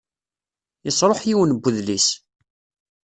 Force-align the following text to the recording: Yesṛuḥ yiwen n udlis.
Yesṛuḥ 0.85 1.19
yiwen 1.29 1.51
n 1.55 1.63
udlis. 1.67 2.07